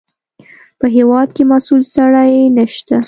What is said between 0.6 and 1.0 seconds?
په